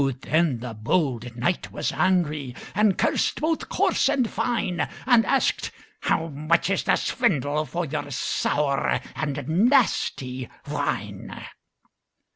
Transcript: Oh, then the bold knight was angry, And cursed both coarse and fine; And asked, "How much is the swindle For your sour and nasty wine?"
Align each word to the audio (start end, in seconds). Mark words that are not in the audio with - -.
Oh, 0.03 0.09
then 0.09 0.61
the 0.61 0.73
bold 0.73 1.35
knight 1.35 1.71
was 1.71 1.91
angry, 1.91 2.55
And 2.73 2.97
cursed 2.97 3.39
both 3.39 3.69
coarse 3.69 4.09
and 4.09 4.27
fine; 4.27 4.89
And 5.05 5.23
asked, 5.27 5.69
"How 5.99 6.29
much 6.29 6.71
is 6.71 6.85
the 6.85 6.95
swindle 6.95 7.65
For 7.65 7.85
your 7.85 8.09
sour 8.09 8.99
and 9.15 9.47
nasty 9.47 10.49
wine?" 10.67 11.45